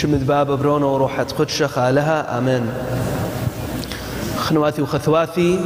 [0.00, 2.62] شمد باب برونو وروحة قدشة خالها آمين.
[4.38, 5.60] خنواثي وخثواثي.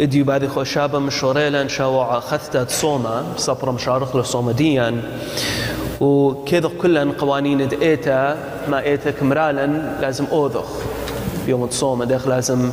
[0.00, 5.02] اديو بعد خوشابة مشوريلا شاوع خثتة صومة صبر مشارخ له صومديا
[6.00, 8.36] وكذا كلن قوانين دقيتا
[8.68, 9.66] ما ايتا كمرالا
[10.00, 10.68] لازم اوذخ.
[11.48, 12.72] يوم تصوم داخل لازم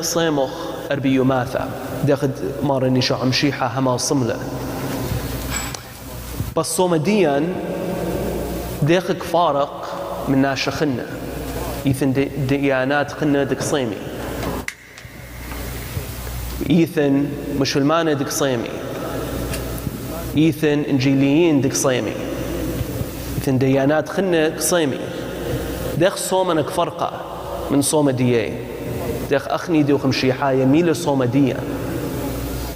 [0.00, 0.50] صيمخ
[0.90, 1.68] اربي يوماثا
[2.04, 2.30] داخل
[2.62, 4.36] مارني شو عمشيحة هما صملة.
[6.56, 7.54] بس صومديا
[8.82, 11.06] داخل فارق من ناشا خنة.
[11.86, 13.96] يثن ديانات خنة دك صيمي.
[16.70, 17.26] يثن
[17.58, 18.68] مسلمان دك صيمي.
[20.34, 22.12] يثن إنجيليين دك صيمي.
[23.36, 24.98] يثن ديانات خنة صيمي.
[25.98, 27.20] داخ صومنك فرقة
[27.70, 28.52] من صوم ديي
[29.30, 31.56] داخ أخني دي وخمشي حاية ميل صوم ديا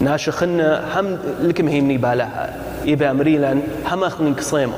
[0.00, 4.76] ناشا خنة هم لكم هيني بالها يبقى مريلا هم أخني كصيمخ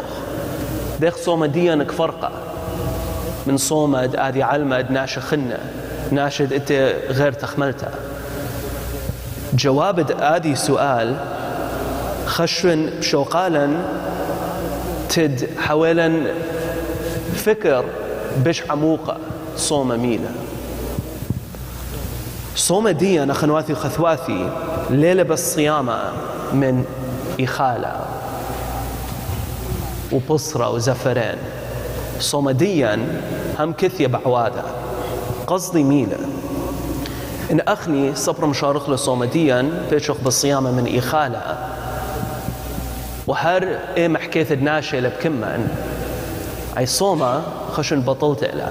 [1.00, 2.30] داخ صوم ديا فرقة.
[3.46, 5.58] من صومد آدي علمد خنة.
[6.10, 6.72] ناشد إنت
[7.08, 7.90] غير تخملتها.
[9.54, 11.16] جواب آدي سؤال
[12.26, 13.70] خشن بشوقالا
[15.08, 16.22] تد حوالا
[17.34, 17.84] فكر
[18.44, 19.16] بش عموقة
[19.56, 20.30] صوم ميلة.
[22.56, 24.50] صوم دي أنا خنواثي وخثواثي
[24.90, 25.98] ليلة بالصيامة
[26.52, 26.84] من
[27.40, 28.17] إخالة.
[30.12, 31.38] وبصرة وزفرين
[32.20, 33.20] صومديا
[33.58, 34.62] هم كثية بعوادة.
[35.46, 36.18] قصدي ميلة
[37.50, 41.58] إن أخني صبر مشارخ له صومديا بيشخ بالصيامة من إخالة
[43.26, 45.68] وهر إيه محكيت الناشئ بكمن
[46.78, 47.42] أي صومة
[47.72, 48.68] خشن بطلت إلى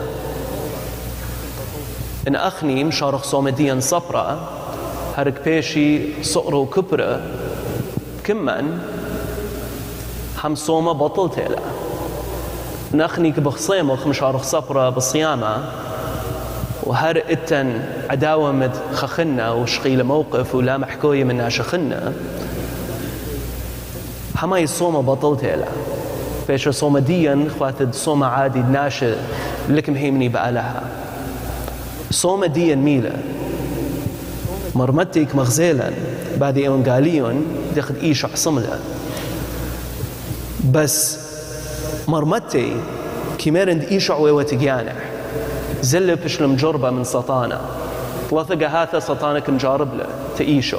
[2.28, 4.50] إن أخني مشارخ صومديا صبرة
[5.18, 7.22] هرك بيشي صقر وكبرة.
[8.24, 8.80] كمن
[10.44, 11.58] هم صومة بطلت إلى
[12.94, 15.64] إن أخني كبخصيمخ مشارخ صبرة بالصيامة
[16.84, 22.14] وهر إتن عداوة مد خخنا وشقيل موقف ولا محكوية من شخنا
[24.42, 25.66] هما يصوم بطلت إلى
[26.48, 29.16] فيش صوم ديا خواتد صوم عادي ناشئ
[29.70, 30.84] لكم هيمني بقالها
[32.12, 33.12] صوم ديا ميلة.
[34.76, 35.92] مرمتك مغزيلا
[36.38, 37.46] بعد يوم قاليون
[40.72, 41.20] بس
[42.08, 42.76] مرمتي
[43.38, 44.96] كيميرند إيش عويوة تجانح
[45.82, 47.62] زل بشل مجربة من سطانة.
[48.32, 50.06] وثق هذا سطانك مجارب له.
[50.38, 50.78] تإيشو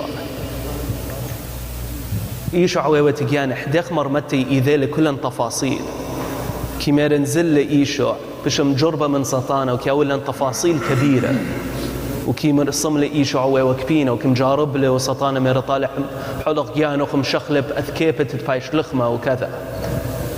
[2.54, 5.80] إيشو عويوة تجيان حدخ مرمتي إذا لكل تفاصيل.
[6.86, 8.12] كما نزل إيشو
[8.46, 9.74] بش مجربة من سطانة.
[9.74, 11.34] وكاولا تفاصيل كبيرة.
[12.28, 15.90] وكيما رسم لي إيشو عويوة كبينة وكم جارب له وسطانة مير طالع
[16.46, 19.50] حلق جيان وخم شخلب أثكيبة تتفايش لخمة وكذا.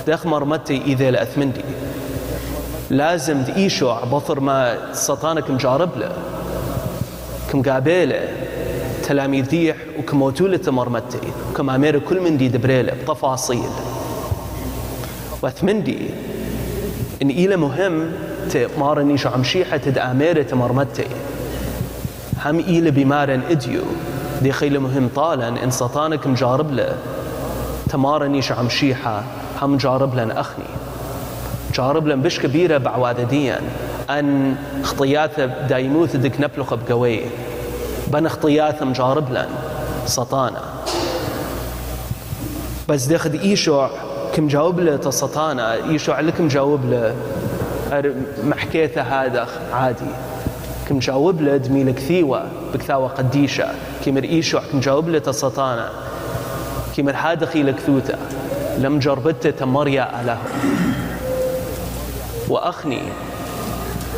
[0.07, 1.61] دخ مرمتي إذا لأثمندي
[2.89, 6.11] لازم تيشو بطر ما سطانك مجارب له
[7.51, 8.19] كم قابيله
[9.03, 11.19] تلاميذيح وكموتولة مرمتي
[11.51, 13.69] وكم أمير كل من دي دبريله بتفاصيل.
[15.43, 16.09] وثمندي
[17.21, 18.11] إن إلى مهم
[18.49, 21.05] تمارني شو عمشيحة تد أميرة مرمتي
[22.45, 23.81] هم إلى بمارن إديو.
[24.41, 26.95] دي خيل مهم طالا إن سطانك مجارب له.
[27.89, 29.23] تمارني شو عمشيحة
[29.61, 30.65] هم جارب لن أخني.
[31.73, 33.61] جارب لن بش كبيرة بعوادديا
[34.09, 37.21] أن خطيات دايموث دك نبلخ بقوي.
[38.07, 39.47] بن خطيات مجارب لن
[40.05, 40.61] سطانا.
[42.89, 43.89] بس دخد إيشوع
[44.33, 47.15] كم جاوب له تسطانا إيشوع لكم جاوب له.
[48.43, 50.05] محكيته هذا عادي.
[50.91, 52.43] كم جاوب له دميل كثيوة
[52.73, 53.67] بكثاوة قديشة.
[54.05, 55.89] كمر إيشوع كم جاوب له تسطانا
[56.97, 58.15] كمر حادخي لكثوته
[58.77, 60.37] لم جربته تمريا له
[62.49, 63.01] وأخني.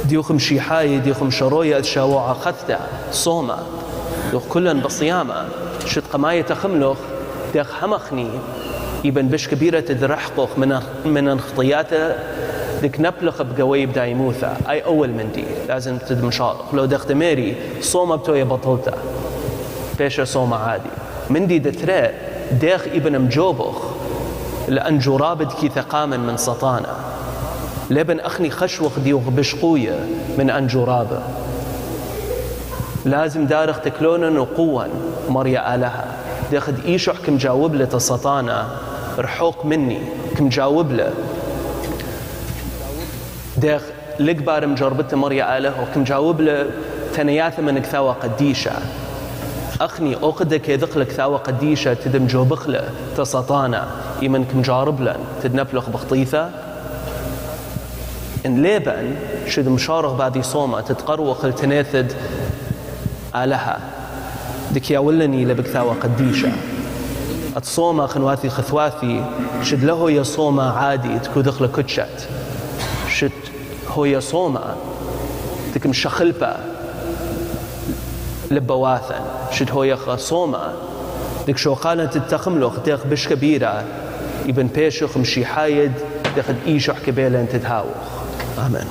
[0.06, 2.80] ديوخم شيحاي ديوخم شروية شاوعة خثة
[3.12, 3.58] صومة.
[4.32, 5.46] دوخ كلن بصيامة.
[5.86, 6.98] شد قماية تخملخ
[7.54, 8.30] ديخ همخني.
[9.04, 12.16] يبن بش كبيرة تدرحقخ من من خطياته
[12.84, 15.46] ديك نبلخ بقوي بدا يموثا أي أول من دي.
[15.68, 18.94] لازم تدم شارق لو دخت ميري صومة بتوي بطلتا.
[19.98, 20.90] بيش صومة عادي.
[21.30, 22.12] من دي دتري
[22.52, 23.82] ديخ ابن مجوبخ.
[24.68, 26.96] لأن جرابد كي ثقاما من سطانا.
[27.90, 30.00] لبن أخني خشوخ دي بشقوية
[30.38, 31.20] من أن جرابة.
[33.06, 34.84] لازم دارخ تكلونا وقوا
[35.30, 36.06] مريا آلها.
[36.52, 38.68] داخد إيشوح كم جاوب له تسطانا
[39.20, 40.00] رحوق مني
[40.38, 41.14] كم جاوب له.
[43.64, 43.82] داخ
[44.20, 46.66] لقبار مجربت مريا آله وكم جاوب له
[47.14, 48.72] تنياث من كثاوة قديشة.
[49.82, 53.88] أخني أقدك يذق كثاوة قديشة تدم جوبخله تسطانا
[54.22, 56.50] يمن كم جارب لن تدنبلخ بخطيثة.
[58.46, 59.16] إن ليبن
[59.48, 62.14] شد مشارغ بعد صومة تتقروق التناثد
[63.36, 63.80] آلها.
[64.72, 66.52] دك يا ولني لبكثاوة قديشة.
[67.58, 69.26] الصومة خنواثي خثواثي
[69.64, 72.28] شد له يا صومة عادي تكو دخل كتشت.
[73.10, 73.32] شد
[74.20, 74.76] صومة
[75.76, 76.56] دك مشخلبة
[78.52, 80.74] لبواثن شد هو يا صومة
[81.48, 83.84] دك شو قالت التخملخ ديخ بش كبيرة.
[84.46, 85.92] ابن بيشخ مشي حايد.
[86.38, 87.88] دخل إيشح كبيلة تتهاوخ
[88.66, 88.88] آمين.